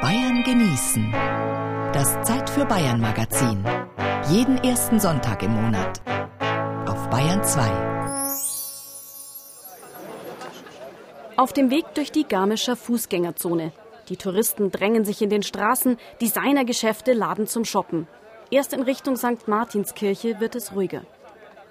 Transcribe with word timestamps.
Bayern 0.00 0.42
genießen. 0.42 1.12
Das 1.92 2.22
Zeit 2.22 2.48
für 2.48 2.64
Bayern 2.64 3.02
Magazin. 3.02 3.62
Jeden 4.30 4.56
ersten 4.64 4.98
Sonntag 4.98 5.42
im 5.42 5.50
Monat. 5.50 6.00
Auf 6.88 7.10
Bayern 7.10 7.44
2. 7.44 7.68
Auf 11.36 11.52
dem 11.52 11.70
Weg 11.70 11.84
durch 11.94 12.10
die 12.10 12.24
Garmischer 12.24 12.76
Fußgängerzone. 12.76 13.72
Die 14.08 14.16
Touristen 14.16 14.70
drängen 14.70 15.04
sich 15.04 15.20
in 15.20 15.28
den 15.28 15.42
Straßen, 15.42 15.98
Designergeschäfte 16.22 17.12
laden 17.12 17.46
zum 17.46 17.66
Shoppen. 17.66 18.06
Erst 18.50 18.72
in 18.72 18.80
Richtung 18.80 19.16
St. 19.16 19.48
Martinskirche 19.48 20.40
wird 20.40 20.54
es 20.54 20.74
ruhiger. 20.74 21.02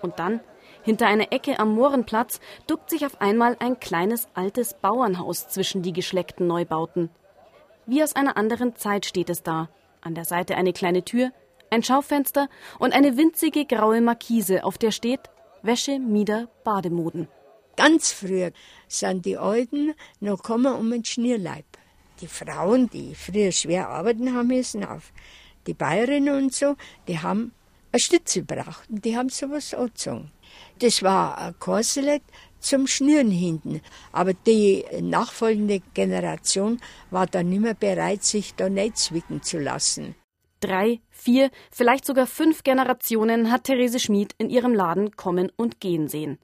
Und 0.03 0.19
dann, 0.19 0.39
hinter 0.83 1.07
einer 1.07 1.31
Ecke 1.33 1.57
am 1.57 1.73
Mohrenplatz, 1.73 2.39
duckt 2.67 2.91
sich 2.91 3.07
auf 3.07 3.21
einmal 3.21 3.57
ein 3.59 3.79
kleines 3.79 4.27
altes 4.35 4.75
Bauernhaus 4.75 5.47
zwischen 5.47 5.81
die 5.81 5.93
geschleckten 5.93 6.45
Neubauten. 6.45 7.09
Wie 7.89 8.03
aus 8.03 8.15
einer 8.15 8.37
anderen 8.37 8.75
Zeit 8.75 9.07
steht 9.07 9.31
es 9.31 9.41
da. 9.41 9.67
An 10.01 10.13
der 10.13 10.23
Seite 10.23 10.55
eine 10.55 10.73
kleine 10.73 11.03
Tür, 11.03 11.31
ein 11.71 11.81
Schaufenster 11.81 12.47
und 12.77 12.93
eine 12.93 13.17
winzige 13.17 13.65
graue 13.65 13.99
Markise, 13.99 14.63
auf 14.63 14.77
der 14.77 14.91
steht 14.91 15.21
Wäsche, 15.63 15.97
Mieder, 15.97 16.49
Bademoden. 16.63 17.27
Ganz 17.77 18.11
früher 18.11 18.51
sind 18.87 19.25
die 19.25 19.37
Alten 19.37 19.95
noch 20.19 20.37
gekommen 20.37 20.75
um 20.75 20.91
den 20.91 21.03
Schnürleib. 21.03 21.65
Die 22.21 22.27
Frauen, 22.27 22.91
die 22.91 23.15
früher 23.15 23.51
schwer 23.51 23.89
arbeiten 23.89 24.35
haben 24.35 24.49
müssen, 24.49 24.85
auf 24.85 25.11
die 25.65 25.73
Bayerinnen 25.73 26.43
und 26.43 26.53
so, 26.53 26.75
die 27.07 27.17
haben 27.17 27.53
eine 27.91 27.99
Stütze 27.99 28.43
braucht 28.43 28.87
und 28.91 29.03
die 29.03 29.17
haben 29.17 29.29
sowas 29.29 29.73
angezogen. 29.73 30.31
Das 30.77 31.01
war 31.01 31.39
ein 31.39 31.57
Korselet, 31.57 32.21
zum 32.59 32.87
Schnüren 32.87 33.31
hinten. 33.31 33.81
Aber 34.11 34.33
die 34.33 34.85
nachfolgende 35.01 35.81
Generation 35.93 36.79
war 37.11 37.27
dann 37.27 37.49
nicht 37.49 37.61
mehr 37.61 37.73
bereit, 37.73 38.23
sich 38.23 38.55
da 38.55 38.69
nicht 38.69 38.97
zwicken 38.97 39.41
zu 39.43 39.59
lassen. 39.59 40.15
Drei, 40.59 40.99
vier, 41.09 41.51
vielleicht 41.71 42.05
sogar 42.05 42.27
fünf 42.27 42.63
Generationen 42.63 43.51
hat 43.51 43.63
Therese 43.65 43.99
Schmid 43.99 44.33
in 44.37 44.49
ihrem 44.49 44.73
Laden 44.73 45.15
kommen 45.15 45.51
und 45.55 45.79
gehen 45.79 46.09
sehen. 46.09 46.37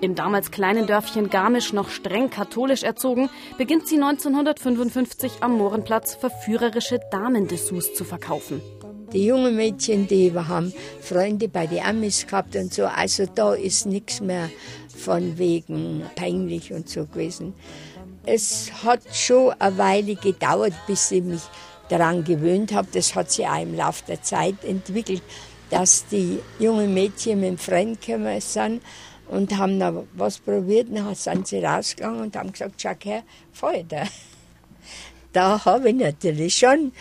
Im 0.00 0.14
damals 0.14 0.50
kleinen 0.50 0.86
Dörfchen 0.86 1.28
Garmisch 1.28 1.72
noch 1.72 1.88
streng 1.88 2.30
katholisch 2.30 2.84
erzogen, 2.84 3.30
beginnt 3.56 3.88
sie 3.88 3.96
1955 3.96 5.38
am 5.40 5.58
Mohrenplatz 5.58 6.14
verführerische 6.14 7.00
Damendessous 7.10 7.94
zu 7.94 8.04
verkaufen. 8.04 8.60
Die 9.12 9.24
jungen 9.24 9.56
Mädchen, 9.56 10.06
die 10.06 10.32
haben 10.34 10.72
Freunde 11.00 11.48
bei 11.48 11.66
den 11.66 11.82
Amis 11.82 12.26
gehabt 12.26 12.54
und 12.56 12.74
so. 12.74 12.84
Also 12.84 13.24
da 13.26 13.54
ist 13.54 13.86
nichts 13.86 14.20
mehr 14.20 14.50
von 14.94 15.38
wegen 15.38 16.02
peinlich 16.14 16.72
und 16.74 16.90
so 16.90 17.06
gewesen. 17.06 17.54
Es 18.26 18.70
hat 18.84 19.00
schon 19.14 19.54
eine 19.58 19.78
Weile 19.78 20.14
gedauert, 20.14 20.74
bis 20.86 21.10
ich 21.10 21.22
mich 21.22 21.40
daran 21.88 22.22
gewöhnt 22.22 22.74
habe. 22.74 22.88
Das 22.92 23.14
hat 23.14 23.30
sich 23.30 23.46
auch 23.46 23.62
im 23.62 23.74
Laufe 23.74 24.04
der 24.06 24.22
Zeit 24.22 24.62
entwickelt, 24.62 25.22
dass 25.70 26.06
die 26.08 26.40
jungen 26.58 26.92
Mädchen 26.92 27.40
mit 27.40 27.48
dem 27.48 27.58
Freund 27.58 28.02
gekommen 28.02 28.40
sind 28.42 28.82
und 29.28 29.56
haben 29.56 29.80
da 29.80 30.04
was 30.12 30.38
probiert. 30.38 30.88
Dann 30.92 31.14
sind 31.14 31.48
sie 31.48 31.64
rausgegangen 31.64 32.20
und 32.20 32.36
haben 32.36 32.52
gesagt, 32.52 32.82
schau 32.82 32.94
her, 33.02 33.22
Feuer. 33.54 33.84
Da 35.32 35.60
habe 35.64 35.88
ich 35.88 35.96
natürlich 35.96 36.56
schon 36.56 36.92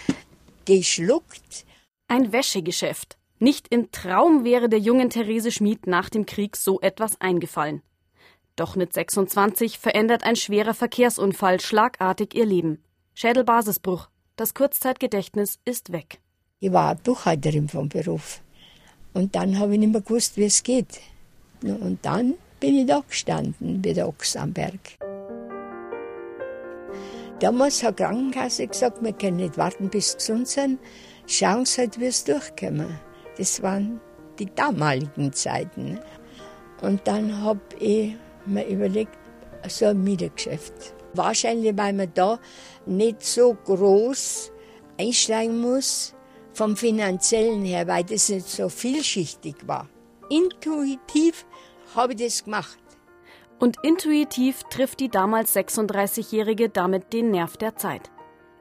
geschluckt 0.64 1.67
ein 2.08 2.32
Wäschegeschäft. 2.32 3.18
Nicht 3.40 3.68
im 3.70 3.92
Traum 3.92 4.44
wäre 4.44 4.70
der 4.70 4.80
jungen 4.80 5.10
Therese 5.10 5.52
Schmid 5.52 5.86
nach 5.86 6.10
dem 6.10 6.26
Krieg 6.26 6.56
so 6.58 6.80
etwas 6.82 7.22
eingefallen. 7.22 7.82
Doch 8.56 8.76
mit 8.76 8.94
26 8.94 9.78
verändert 9.78 10.24
ein 10.24 10.36
schwerer 10.36 10.74
Verkehrsunfall 10.74 11.60
schlagartig 11.60 12.34
ihr 12.34 12.46
Leben. 12.46 12.84
Schädelbasisbruch. 13.14 14.10
Das 14.36 14.54
Kurzzeitgedächtnis 14.54 15.60
ist 15.66 15.92
weg. 15.92 16.20
Ich 16.60 16.72
war 16.72 16.96
Buchhalterin 16.96 17.70
vom 17.70 17.90
Beruf. 17.90 18.42
Und 19.14 19.36
dann 19.36 19.60
habe 19.60 19.74
ich 19.74 19.80
nicht 19.80 19.92
mehr 19.92 20.02
gewusst, 20.02 20.38
wie 20.38 20.46
es 20.46 20.64
geht. 20.64 21.02
Und 21.62 22.00
dann 22.02 22.36
bin 22.60 22.76
ich 22.76 22.88
da 22.88 23.04
gestanden, 23.08 23.82
bei 23.82 23.94
der 23.94 24.08
Ochs 24.08 24.36
am 24.36 24.54
Berg. 24.54 24.98
Damals 27.40 27.84
hat 27.84 28.00
die 28.00 28.04
Krankenkasse 28.04 28.66
gesagt, 28.66 29.04
wir 29.04 29.14
können 29.14 29.38
nicht 29.38 29.58
warten, 29.58 29.90
bis 29.90 30.12
sie 30.12 30.18
gesund 30.18 30.48
sind 30.48 30.80
schauen 31.28 31.66
Sie 31.66 31.82
halt, 31.82 32.00
wie 32.00 32.08
es 32.08 32.24
durchkommen. 32.24 33.00
Das 33.38 33.62
waren 33.62 34.00
die 34.40 34.54
damaligen 34.54 35.32
Zeiten. 35.34 36.00
Und 36.82 37.08
dann 37.08 37.42
habe 37.42 37.62
ich 37.80 38.16
mir 38.46 38.66
überlegt, 38.68 39.18
so 39.68 39.86
ein 39.86 40.04
Mietergeschäft. 40.04 40.94
Wahrscheinlich, 41.14 41.76
weil 41.78 41.94
man 41.94 42.12
da 42.14 42.40
nicht 42.86 43.24
so 43.24 43.54
groß 43.54 44.52
einsteigen 45.00 45.60
muss 45.60 46.14
vom 46.54 46.76
finanziellen 46.76 47.64
her, 47.64 47.88
weil 47.88 48.04
das 48.04 48.30
nicht 48.30 48.48
so 48.48 48.70
vielschichtig 48.70 49.56
war. 49.66 49.90
Intuitiv 50.30 51.46
habe 51.96 52.14
ich 52.14 52.20
das 52.20 52.44
gemacht. 52.44 52.78
Und 53.60 53.78
intuitiv 53.84 54.64
trifft 54.70 55.00
die 55.00 55.10
damals 55.10 55.56
36-Jährige 55.56 56.70
damit 56.70 57.12
den 57.14 57.32
Nerv 57.32 57.58
der 57.58 57.76
Zeit. 57.76 58.12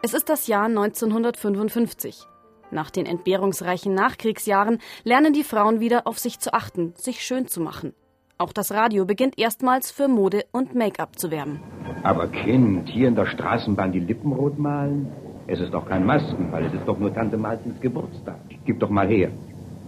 Es 0.03 0.15
ist 0.15 0.29
das 0.29 0.47
Jahr 0.47 0.67
1955. 0.67 2.27
Nach 2.71 2.91
den 2.91 3.07
entbehrungsreichen 3.07 3.95
Nachkriegsjahren 3.95 4.79
lernen 5.05 5.33
die 5.33 5.45
Frauen 5.45 5.81
wieder 5.81 6.07
auf 6.07 6.19
sich 6.19 6.41
zu 6.41 6.53
achten, 6.53 6.95
sich 6.97 7.23
schön 7.23 7.47
zu 7.47 7.61
machen. 7.61 7.95
Auch 8.39 8.53
das 8.53 8.73
Radio 8.73 9.07
beginnt 9.07 9.39
erstmals 9.39 9.91
für 9.91 10.09
Mode 10.09 10.45
und 10.53 10.75
Make-up 10.75 11.19
zu 11.19 11.31
werben. 11.31 11.61
Aber 12.03 12.27
Kind, 12.27 12.89
hier 12.89 13.09
in 13.09 13.15
der 13.15 13.27
Straßenbahn 13.27 13.93
die 13.93 14.01
Lippen 14.01 14.33
rot 14.33 14.59
malen? 14.59 15.11
Es 15.47 15.61
ist 15.61 15.73
doch 15.73 15.87
kein 15.89 16.05
Maskenfall, 16.05 16.65
es 16.67 16.75
ist 16.75 16.87
doch 16.87 16.99
nur 16.99 17.15
Tante 17.15 17.37
Martins 17.37 17.81
Geburtstag. 17.81 18.41
Gib 18.65 18.81
doch 18.81 18.91
mal 18.91 19.07
her. 19.09 19.31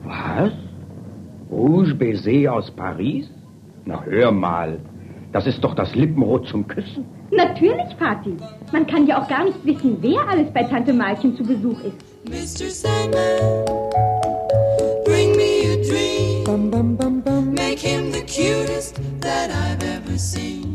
Was? 0.05 0.53
Rouge 1.51 1.95
Baiser 1.95 2.55
aus 2.55 2.71
Paris? 2.71 3.29
Na 3.85 4.03
hör 4.05 4.31
mal, 4.31 4.79
das 5.33 5.47
ist 5.47 5.63
doch 5.63 5.75
das 5.75 5.95
Lippenrot 5.95 6.47
zum 6.47 6.67
Küssen. 6.67 7.05
Natürlich, 7.31 7.95
Vati. 7.99 8.37
Man 8.73 8.87
kann 8.87 9.07
ja 9.07 9.21
auch 9.21 9.29
gar 9.29 9.45
nicht 9.45 9.63
wissen, 9.67 9.99
wer 10.01 10.27
alles 10.27 10.51
bei 10.53 10.63
Tante 10.63 10.95
Malchen 10.95 11.37
zu 11.37 11.43
Besuch 11.43 11.81
ist. 11.83 12.08
Mr. 12.25 12.71
Sandman, 12.71 13.65
bring 15.05 15.37
me 15.37 15.73
a 15.73 15.77
dream. 15.85 16.45
Bum, 16.45 16.71
bum, 16.71 16.97
bum, 16.97 17.21
bum. 17.23 17.55
Make 17.55 17.79
him 17.79 18.13
the 18.13 18.23
cutest 18.23 18.97
that 19.21 19.51
I've 19.51 19.83
ever 19.83 20.19
seen. 20.19 20.69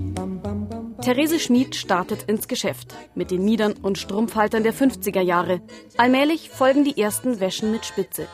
Therese 1.04 1.38
Schmid 1.38 1.76
startet 1.76 2.24
ins 2.30 2.48
Geschäft 2.48 2.96
mit 3.14 3.30
den 3.30 3.44
Miedern 3.44 3.74
und 3.74 3.98
Strumpfhaltern 3.98 4.64
der 4.64 4.74
50er 4.74 5.20
Jahre. 5.20 5.62
Allmählich 5.98 6.50
folgen 6.50 6.86
die 6.86 6.98
ersten 6.98 7.42
Wäschen 7.42 7.74
mit 7.74 7.86
Spitze. 7.86 8.26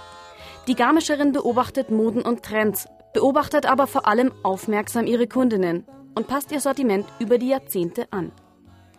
Die 0.68 0.76
Garmischerin 0.76 1.31
beobachtet 1.31 1.90
Moden 1.90 2.22
und 2.22 2.44
Trends, 2.44 2.88
beobachtet 3.16 3.66
aber 3.66 3.88
vor 3.88 4.08
allem 4.08 4.31
aufmerksam 4.44 5.08
ihre 5.08 5.26
Kundinnen 5.26 5.84
und 6.14 6.28
passt 6.28 6.52
ihr 6.52 6.59
Sortiment 6.59 7.08
über 7.18 7.40
die 7.40 7.50
Jahrzehnte 7.50 8.06
an. 8.12 8.31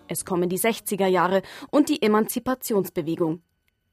Es 0.08 0.24
kommen 0.24 0.48
die 0.48 0.58
60er 0.58 1.06
Jahre 1.06 1.42
und 1.70 1.88
die 1.88 2.02
Emanzipationsbewegung. 2.02 3.40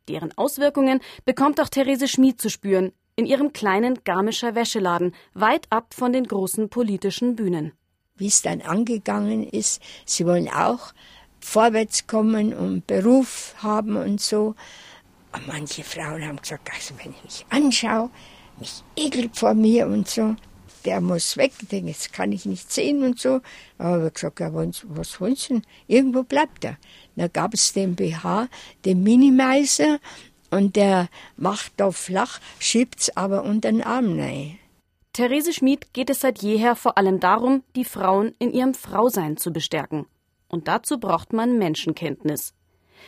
Deren 0.07 0.37
Auswirkungen 0.37 0.99
bekommt 1.25 1.59
auch 1.59 1.69
Therese 1.69 2.07
Schmid 2.07 2.41
zu 2.41 2.49
spüren, 2.49 2.91
in 3.15 3.25
ihrem 3.25 3.51
kleinen 3.51 4.03
Garmischer 4.03 4.55
Wäscheladen, 4.55 5.13
weit 5.33 5.67
ab 5.69 5.93
von 5.93 6.13
den 6.13 6.25
großen 6.25 6.69
politischen 6.69 7.35
Bühnen. 7.35 7.73
Wie 8.15 8.27
es 8.27 8.41
dann 8.41 8.61
angegangen 8.61 9.43
ist, 9.43 9.81
sie 10.05 10.25
wollen 10.25 10.49
auch 10.49 10.93
vorwärts 11.39 12.07
kommen 12.07 12.53
und 12.53 12.87
Beruf 12.87 13.55
haben 13.57 13.95
und 13.95 14.21
so. 14.21 14.55
Und 15.33 15.47
manche 15.47 15.83
Frauen 15.83 16.25
haben 16.25 16.37
gesagt, 16.41 16.69
also 16.73 16.95
wenn 17.03 17.11
ich 17.11 17.23
mich 17.23 17.45
anschaue, 17.49 18.09
mich 18.59 18.83
ekelt 18.95 19.35
vor 19.35 19.53
mir 19.53 19.87
und 19.87 20.07
so 20.07 20.35
der 20.87 21.01
muss 21.01 21.35
weg, 21.35 21.51
denke, 21.69 21.91
das 21.91 22.13
kann 22.13 22.31
ich 22.31 22.45
nicht 22.45 22.71
sehen 22.71 23.03
und 23.03 23.19
so. 23.19 23.41
Aber 23.77 24.07
ich 24.07 24.13
gesagt, 24.13 24.39
ja, 24.39 24.51
was 24.53 25.19
wollen 25.19 25.35
Sie 25.35 25.49
denn? 25.49 25.61
Irgendwo 25.87 26.23
bleibt 26.23 26.63
er. 26.63 26.77
Da 27.17 27.27
gab 27.27 27.53
es 27.53 27.73
den 27.73 27.95
BH, 27.95 28.47
den 28.85 29.03
Minimizer, 29.03 29.99
und 30.49 30.77
der 30.77 31.09
macht 31.35 31.73
da 31.75 31.91
flach, 31.91 32.39
schiebt's 32.59 33.15
aber 33.17 33.43
unter 33.43 33.69
den 33.69 33.83
Arm 33.83 34.17
rein. 34.17 34.59
Therese 35.11 35.51
Schmid 35.51 35.93
geht 35.93 36.09
es 36.09 36.21
seit 36.21 36.41
jeher 36.41 36.75
vor 36.75 36.97
allem 36.97 37.19
darum, 37.19 37.63
die 37.75 37.83
Frauen 37.83 38.33
in 38.39 38.53
ihrem 38.53 38.73
Frausein 38.73 39.35
zu 39.35 39.51
bestärken. 39.51 40.05
Und 40.47 40.69
dazu 40.69 40.99
braucht 40.99 41.33
man 41.33 41.57
Menschenkenntnis. 41.57 42.53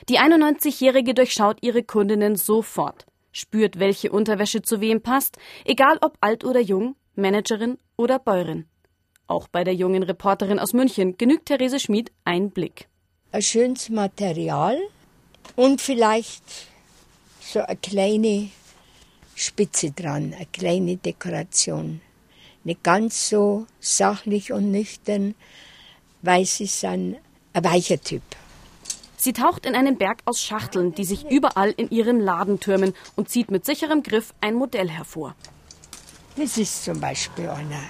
Die 0.09 0.19
91-Jährige 0.19 1.13
durchschaut 1.13 1.59
ihre 1.61 1.83
Kundinnen 1.83 2.35
sofort, 2.35 3.05
spürt, 3.31 3.79
welche 3.79 4.11
Unterwäsche 4.11 4.61
zu 4.61 4.81
wem 4.81 5.01
passt, 5.01 5.37
egal 5.63 5.97
ob 6.01 6.17
alt 6.19 6.43
oder 6.43 6.59
jung, 6.59 6.95
Managerin 7.15 7.77
oder 7.97 8.19
Bäuerin. 8.19 8.65
Auch 9.27 9.47
bei 9.47 9.63
der 9.63 9.75
jungen 9.75 10.03
Reporterin 10.03 10.59
aus 10.59 10.73
München 10.73 11.17
genügt 11.17 11.45
Therese 11.47 11.79
Schmid 11.79 12.11
ein 12.25 12.49
Blick. 12.51 12.87
Ein 13.31 13.41
schönes 13.41 13.89
Material 13.89 14.79
und 15.55 15.81
vielleicht 15.81 16.43
so 17.41 17.59
eine 17.59 17.77
kleine 17.77 18.49
Spitze 19.35 19.91
dran, 19.91 20.33
eine 20.33 20.47
kleine 20.47 20.97
Dekoration. 20.97 22.01
Nicht 22.63 22.83
ganz 22.83 23.29
so 23.29 23.67
sachlich 23.79 24.51
und 24.51 24.71
nüchtern, 24.71 25.35
weil 26.21 26.45
sie 26.45 26.65
sind 26.65 27.17
ein 27.53 27.63
weicher 27.63 28.01
Typ. 28.01 28.23
Sie 29.15 29.33
taucht 29.33 29.65
in 29.65 29.75
einen 29.75 29.97
Berg 29.97 30.21
aus 30.25 30.41
Schachteln, 30.41 30.95
die 30.95 31.03
sich 31.03 31.29
überall 31.29 31.71
in 31.71 31.89
ihrem 31.89 32.19
Laden 32.19 32.59
türmen 32.59 32.93
und 33.15 33.29
zieht 33.29 33.51
mit 33.51 33.65
sicherem 33.65 34.01
Griff 34.01 34.33
ein 34.39 34.55
Modell 34.55 34.89
hervor. 34.89 35.35
Das 36.39 36.57
ist 36.57 36.85
zum 36.85 37.01
Beispiel 37.01 37.49
einer. 37.49 37.83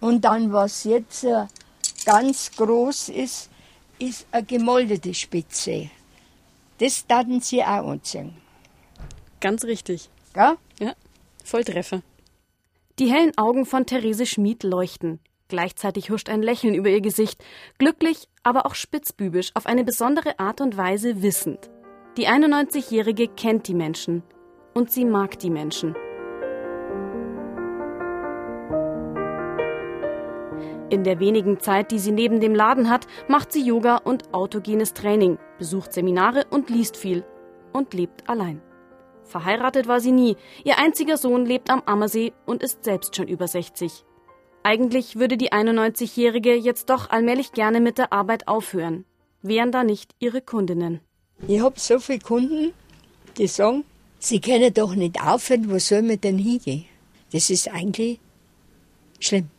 Und 0.00 0.24
dann, 0.24 0.50
was 0.54 0.84
jetzt 0.84 1.24
äh, 1.24 1.44
ganz 2.06 2.50
groß 2.56 3.10
ist, 3.10 3.50
ist 3.98 4.26
eine 4.32 4.46
gemoldete 4.46 5.12
Spitze. 5.12 5.90
Das 6.78 7.06
daten 7.06 7.42
sie 7.42 7.62
auch 7.62 7.90
anziehen. 7.90 8.34
Ganz 9.40 9.64
richtig. 9.64 10.08
Gell? 10.32 10.56
Ja, 10.80 10.94
Volltreffer. 11.44 12.00
Die 12.98 13.12
hellen 13.12 13.36
Augen 13.36 13.66
von 13.66 13.84
Therese 13.84 14.24
Schmid 14.24 14.62
leuchten. 14.62 15.20
Gleichzeitig 15.48 16.08
huscht 16.08 16.30
ein 16.30 16.42
Lächeln 16.42 16.74
über 16.74 16.88
ihr 16.88 17.02
Gesicht, 17.02 17.44
glücklich, 17.76 18.28
aber 18.44 18.64
auch 18.64 18.74
spitzbübisch, 18.74 19.50
auf 19.52 19.66
eine 19.66 19.84
besondere 19.84 20.38
Art 20.38 20.62
und 20.62 20.78
Weise 20.78 21.20
wissend. 21.20 21.68
Die 22.16 22.28
91-Jährige 22.28 23.28
kennt 23.28 23.68
die 23.68 23.74
Menschen 23.74 24.22
und 24.72 24.90
sie 24.90 25.04
mag 25.04 25.38
die 25.38 25.50
Menschen. 25.50 25.94
In 30.90 31.04
der 31.04 31.20
wenigen 31.20 31.60
Zeit, 31.60 31.90
die 31.90 31.98
sie 31.98 32.12
neben 32.12 32.40
dem 32.40 32.54
Laden 32.54 32.88
hat, 32.88 33.06
macht 33.28 33.52
sie 33.52 33.62
Yoga 33.62 33.96
und 33.98 34.32
autogenes 34.32 34.94
Training, 34.94 35.38
besucht 35.58 35.92
Seminare 35.92 36.46
und 36.48 36.70
liest 36.70 36.96
viel 36.96 37.24
und 37.74 37.92
lebt 37.92 38.28
allein. 38.28 38.62
Verheiratet 39.24 39.86
war 39.86 40.00
sie 40.00 40.12
nie. 40.12 40.36
Ihr 40.64 40.78
einziger 40.78 41.18
Sohn 41.18 41.44
lebt 41.44 41.68
am 41.68 41.82
Ammersee 41.84 42.32
und 42.46 42.62
ist 42.62 42.84
selbst 42.84 43.14
schon 43.14 43.28
über 43.28 43.46
60. 43.46 44.04
Eigentlich 44.62 45.16
würde 45.16 45.36
die 45.36 45.52
91-Jährige 45.52 46.54
jetzt 46.54 46.88
doch 46.88 47.10
allmählich 47.10 47.52
gerne 47.52 47.80
mit 47.80 47.98
der 47.98 48.12
Arbeit 48.12 48.48
aufhören. 48.48 49.04
Wären 49.42 49.70
da 49.70 49.84
nicht 49.84 50.14
ihre 50.18 50.40
Kundinnen? 50.40 51.00
Ich 51.46 51.60
habe 51.60 51.78
so 51.78 51.98
viele 51.98 52.20
Kunden, 52.20 52.72
die 53.36 53.46
sagen, 53.46 53.84
sie 54.18 54.40
können 54.40 54.72
doch 54.72 54.94
nicht 54.94 55.22
aufhören, 55.22 55.70
wo 55.70 55.78
soll 55.78 56.02
man 56.02 56.20
denn 56.20 56.38
hingehen? 56.38 56.86
Das 57.30 57.50
ist 57.50 57.68
eigentlich 57.68 58.18
schlimm. 59.20 59.50